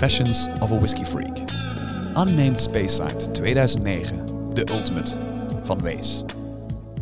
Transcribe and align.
Confessions 0.00 0.48
of 0.60 0.72
a 0.72 0.78
Whiskey 0.78 1.04
Freak. 1.04 1.38
Unnamed 2.16 2.60
Speyside 2.60 3.30
2009. 3.32 4.54
The 4.54 4.72
Ultimate 4.72 5.18
van 5.62 5.82
Wees. 5.82 6.22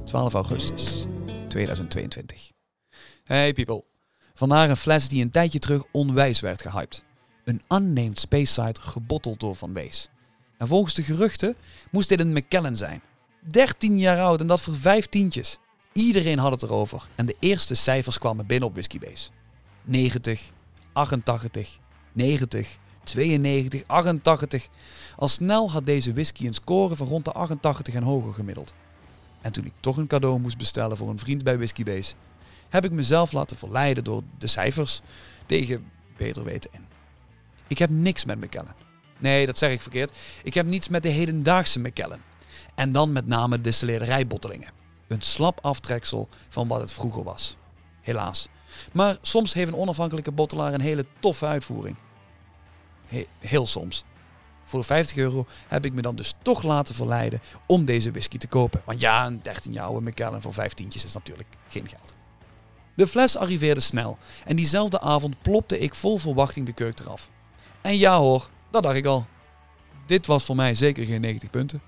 12 0.04 0.34
augustus 0.34 1.06
2022. 1.48 2.50
Hey 3.24 3.52
people. 3.52 3.84
Vandaag 4.34 4.68
een 4.68 4.76
fles 4.76 5.08
die 5.08 5.22
een 5.22 5.30
tijdje 5.30 5.58
terug 5.58 5.84
onwijs 5.92 6.40
werd 6.40 6.62
gehyped. 6.62 7.04
Een 7.44 7.62
Unnamed 7.68 8.20
Speyside 8.20 8.80
gebotteld 8.80 9.40
door 9.40 9.54
Van 9.54 9.72
Wees. 9.72 10.10
En 10.56 10.66
volgens 10.66 10.94
de 10.94 11.02
geruchten 11.02 11.56
moest 11.90 12.08
dit 12.08 12.20
een 12.20 12.32
Macallan 12.32 12.76
zijn. 12.76 13.02
13 13.40 13.98
jaar 13.98 14.20
oud 14.20 14.40
en 14.40 14.46
dat 14.46 14.60
voor 14.60 14.76
vijf 14.76 15.06
tientjes. 15.06 15.58
Iedereen 15.92 16.38
had 16.38 16.52
het 16.52 16.62
erover 16.62 17.08
en 17.14 17.26
de 17.26 17.36
eerste 17.38 17.74
cijfers 17.74 18.18
kwamen 18.18 18.46
binnen 18.46 18.68
op 18.68 18.74
Whiskybase. 18.74 19.30
90, 19.84 20.52
88, 20.92 21.78
90, 22.12 22.78
92, 23.08 23.82
88. 23.86 24.68
Al 25.16 25.28
snel 25.28 25.70
had 25.70 25.86
deze 25.86 26.12
whisky 26.12 26.46
een 26.46 26.54
score 26.54 26.96
van 26.96 27.06
rond 27.06 27.24
de 27.24 27.32
88 27.32 27.94
en 27.94 28.02
hoger 28.02 28.34
gemiddeld. 28.34 28.74
En 29.40 29.52
toen 29.52 29.64
ik 29.64 29.72
toch 29.80 29.96
een 29.96 30.06
cadeau 30.06 30.40
moest 30.40 30.58
bestellen 30.58 30.96
voor 30.96 31.08
een 31.08 31.18
vriend 31.18 31.44
bij 31.44 31.56
Whiskybase, 31.56 32.14
heb 32.68 32.84
ik 32.84 32.90
mezelf 32.90 33.32
laten 33.32 33.56
verleiden 33.56 34.04
door 34.04 34.22
de 34.38 34.46
cijfers 34.46 35.00
tegen 35.46 35.90
beter 36.16 36.44
weten 36.44 36.70
in. 36.72 36.86
Ik 37.66 37.78
heb 37.78 37.90
niks 37.90 38.24
met 38.24 38.40
McKellen. 38.40 38.74
Nee, 39.18 39.46
dat 39.46 39.58
zeg 39.58 39.70
ik 39.70 39.82
verkeerd. 39.82 40.12
Ik 40.42 40.54
heb 40.54 40.66
niets 40.66 40.88
met 40.88 41.02
de 41.02 41.08
hedendaagse 41.08 41.80
McKellen. 41.80 42.20
En 42.74 42.92
dan 42.92 43.12
met 43.12 43.26
name 43.26 43.56
de 43.56 43.62
distillerijbottelingen. 43.62 44.70
Een 45.06 45.22
slap 45.22 45.58
aftreksel 45.62 46.28
van 46.48 46.68
wat 46.68 46.80
het 46.80 46.92
vroeger 46.92 47.22
was. 47.24 47.56
Helaas. 48.00 48.48
Maar 48.92 49.18
soms 49.22 49.52
heeft 49.52 49.68
een 49.68 49.78
onafhankelijke 49.78 50.32
bottelaar 50.32 50.74
een 50.74 50.80
hele 50.80 51.06
toffe 51.20 51.46
uitvoering. 51.46 51.96
Heel 53.38 53.66
soms. 53.66 54.04
Voor 54.64 54.84
50 54.84 55.16
euro 55.16 55.46
heb 55.68 55.84
ik 55.84 55.92
me 55.92 56.02
dan 56.02 56.16
dus 56.16 56.34
toch 56.42 56.62
laten 56.62 56.94
verleiden 56.94 57.40
om 57.66 57.84
deze 57.84 58.10
whisky 58.10 58.38
te 58.38 58.46
kopen. 58.46 58.82
Want 58.84 59.00
ja, 59.00 59.26
een 59.26 59.42
13 59.42 59.72
jaar 59.72 59.84
oude 59.84 60.00
Macallan 60.00 60.42
voor 60.42 60.54
15 60.54 60.88
is 60.94 61.14
natuurlijk 61.14 61.48
geen 61.68 61.88
geld. 61.88 62.12
De 62.94 63.06
fles 63.06 63.36
arriveerde 63.36 63.80
snel 63.80 64.18
en 64.44 64.56
diezelfde 64.56 65.00
avond 65.00 65.42
plopte 65.42 65.78
ik 65.78 65.94
vol 65.94 66.18
verwachting 66.18 66.66
de 66.66 66.72
kurk 66.72 66.98
eraf. 66.98 67.30
En 67.80 67.96
ja 67.96 68.18
hoor, 68.18 68.48
dat 68.70 68.82
dacht 68.82 68.96
ik 68.96 69.06
al. 69.06 69.26
Dit 70.06 70.26
was 70.26 70.44
voor 70.44 70.56
mij 70.56 70.74
zeker 70.74 71.04
geen 71.04 71.20
90 71.20 71.50
punten. 71.50 71.82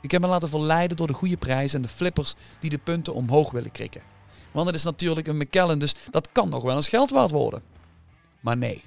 Ik 0.00 0.10
heb 0.10 0.20
me 0.20 0.26
laten 0.26 0.48
verleiden 0.48 0.96
door 0.96 1.06
de 1.06 1.12
goede 1.12 1.36
prijs 1.36 1.74
en 1.74 1.82
de 1.82 1.88
flippers 1.88 2.34
die 2.58 2.70
de 2.70 2.78
punten 2.78 3.14
omhoog 3.14 3.50
willen 3.50 3.72
krikken. 3.72 4.02
Want 4.50 4.66
het 4.66 4.76
is 4.76 4.82
natuurlijk 4.82 5.26
een 5.26 5.36
McKellen, 5.36 5.78
dus 5.78 5.94
dat 6.10 6.28
kan 6.32 6.48
nog 6.48 6.62
wel 6.62 6.76
eens 6.76 6.88
geld 6.88 7.10
waard 7.10 7.30
worden. 7.30 7.62
Maar 8.40 8.56
nee, 8.56 8.84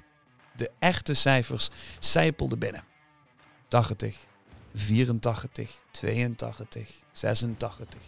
de 0.56 0.70
echte 0.78 1.14
cijfers 1.14 1.68
sijpelden 1.98 2.58
binnen. 2.58 2.84
80, 3.68 4.16
84, 4.74 5.82
82, 5.90 6.90
86. 7.12 8.00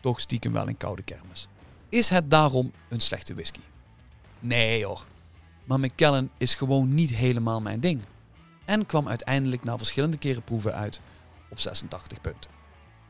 Toch 0.00 0.20
stiekem 0.20 0.52
wel 0.52 0.68
een 0.68 0.76
koude 0.76 1.02
kermis. 1.02 1.48
Is 1.88 2.08
het 2.08 2.30
daarom 2.30 2.72
een 2.88 3.00
slechte 3.00 3.34
whisky? 3.34 3.60
Nee 4.40 4.84
hoor. 4.84 5.06
Maar 5.64 5.80
McKellen 5.80 6.30
is 6.38 6.54
gewoon 6.54 6.94
niet 6.94 7.10
helemaal 7.10 7.60
mijn 7.60 7.80
ding. 7.80 8.02
En 8.64 8.86
kwam 8.86 9.08
uiteindelijk 9.08 9.64
na 9.64 9.78
verschillende 9.78 10.18
keren 10.18 10.42
proeven 10.42 10.74
uit 10.74 11.00
op 11.50 11.58
86 11.58 12.20
punten. 12.20 12.50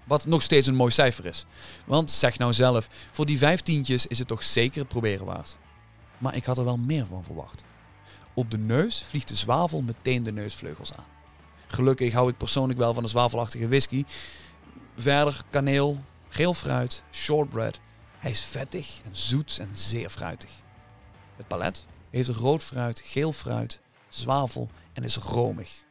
Wat 0.04 0.26
nog 0.26 0.42
steeds 0.42 0.66
een 0.66 0.74
mooi 0.74 0.90
cijfer 0.90 1.24
is. 1.24 1.46
Want 1.86 2.10
zeg 2.10 2.38
nou 2.38 2.52
zelf, 2.52 2.88
voor 3.12 3.26
die 3.26 3.38
vijftientjes 3.38 4.06
is 4.06 4.18
het 4.18 4.28
toch 4.28 4.42
zeker 4.42 4.78
het 4.78 4.88
proberen 4.88 5.26
waard. 5.26 5.56
Maar 6.18 6.34
ik 6.34 6.44
had 6.44 6.58
er 6.58 6.64
wel 6.64 6.78
meer 6.78 7.06
van 7.06 7.24
verwacht. 7.24 7.64
Op 8.36 8.50
de 8.50 8.58
neus 8.58 9.02
vliegt 9.02 9.28
de 9.28 9.34
zwavel 9.34 9.82
meteen 9.82 10.22
de 10.22 10.32
neusvleugels 10.32 10.92
aan. 10.92 11.04
Gelukkig 11.66 12.12
hou 12.12 12.30
ik 12.30 12.36
persoonlijk 12.36 12.78
wel 12.78 12.94
van 12.94 13.02
een 13.02 13.08
zwavelachtige 13.08 13.68
whisky. 13.68 14.04
Verder 14.96 15.42
kaneel, 15.50 16.04
geel 16.28 16.54
fruit, 16.54 17.02
shortbread. 17.12 17.80
Hij 18.18 18.30
is 18.30 18.40
vettig 18.40 19.00
en 19.04 19.16
zoet 19.16 19.58
en 19.58 19.70
zeer 19.72 20.08
fruitig. 20.08 20.50
Het 21.36 21.46
palet 21.46 21.84
heeft 22.10 22.28
rood 22.28 22.62
fruit, 22.62 23.00
geel 23.04 23.32
fruit, 23.32 23.80
zwavel 24.08 24.70
en 24.92 25.02
is 25.02 25.16
romig 25.16 25.84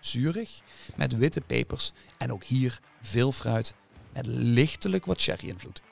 zuurig, 0.00 0.60
met 0.94 1.16
witte 1.16 1.40
pepers 1.40 1.92
en 2.18 2.32
ook 2.32 2.44
hier 2.44 2.80
veel 3.00 3.32
fruit 3.32 3.74
met 4.12 4.26
lichtelijk 4.26 5.04
wat 5.04 5.20
sherry-invloed. 5.20 5.82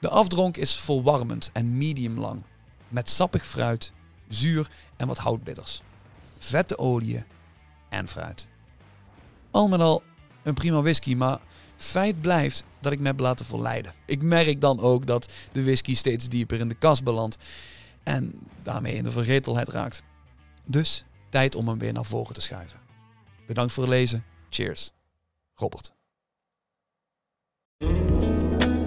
De 0.00 0.08
afdronk 0.08 0.56
is 0.56 0.74
verwarmend 0.74 1.50
en 1.52 1.76
medium 1.76 2.18
lang, 2.18 2.42
met 2.88 3.08
sappig 3.08 3.46
fruit, 3.46 3.92
zuur 4.34 4.70
en 4.96 5.06
wat 5.06 5.18
houtbitters, 5.18 5.82
vette 6.38 6.78
oliën 6.78 7.24
en 7.88 8.08
fruit. 8.08 8.48
Al 9.50 9.68
met 9.68 9.80
al 9.80 10.02
een 10.42 10.54
prima 10.54 10.82
whisky, 10.82 11.14
maar 11.14 11.38
feit 11.76 12.20
blijft 12.20 12.64
dat 12.80 12.92
ik 12.92 13.00
me 13.00 13.06
heb 13.06 13.20
laten 13.20 13.44
verleiden. 13.44 13.92
Ik 14.06 14.22
merk 14.22 14.60
dan 14.60 14.80
ook 14.80 15.06
dat 15.06 15.32
de 15.52 15.62
whisky 15.62 15.94
steeds 15.94 16.28
dieper 16.28 16.60
in 16.60 16.68
de 16.68 16.74
kast 16.74 17.04
belandt 17.04 17.36
en 18.02 18.32
daarmee 18.62 18.94
in 18.94 19.04
de 19.04 19.10
vergetelheid 19.10 19.68
raakt. 19.68 20.02
Dus 20.64 21.04
tijd 21.30 21.54
om 21.54 21.68
hem 21.68 21.78
weer 21.78 21.92
naar 21.92 22.04
voren 22.04 22.34
te 22.34 22.40
schuiven. 22.40 22.78
Bedankt 23.46 23.72
voor 23.72 23.82
het 23.82 23.92
lezen. 23.92 24.24
Cheers. 24.50 24.90
Robert. 25.54 25.92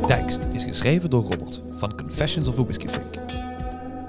Tekst 0.06 0.48
is 0.52 0.64
geschreven 0.64 1.10
door 1.10 1.24
Robert 1.24 1.62
van 1.72 1.98
Confessions 1.98 2.48
of 2.48 2.60
a 2.60 2.64
Whiskey 2.64 2.90
Freak. 2.90 3.25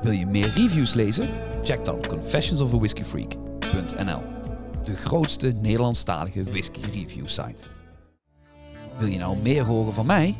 Wil 0.03 0.13
je 0.13 0.27
meer 0.27 0.51
reviews 0.55 0.95
lezen? 0.95 1.29
Check 1.63 1.85
dan 1.85 2.07
confessionsofawhiskeyfreak.nl 2.07 4.23
De 4.85 4.97
grootste 4.97 5.49
Nederlandstalige 5.49 6.45
whisky 6.45 6.81
review 6.81 7.27
site. 7.27 7.63
Wil 8.99 9.09
je 9.09 9.19
nou 9.19 9.37
meer 9.37 9.65
horen 9.65 9.95
van 9.95 10.07
mij? 10.07 10.37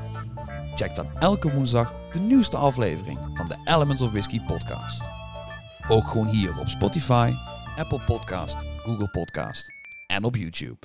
Check 0.75 0.95
dan 0.95 1.07
elke 1.19 1.53
woensdag 1.53 1.95
de 2.11 2.19
nieuwste 2.19 2.57
aflevering 2.57 3.19
van 3.35 3.47
de 3.47 3.57
Elements 3.65 4.03
of 4.03 4.11
Whisky 4.11 4.41
podcast. 4.41 5.03
Ook 5.89 6.07
gewoon 6.07 6.29
hier 6.29 6.59
op 6.59 6.69
Spotify, 6.69 7.33
Apple 7.77 8.01
Podcast, 8.01 8.57
Google 8.83 9.09
Podcast 9.09 9.73
en 10.07 10.25
op 10.25 10.37
YouTube. 10.37 10.79